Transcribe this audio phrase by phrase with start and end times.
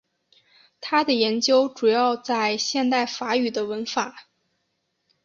[0.79, 4.25] 他的研究主要在现代法语的文法。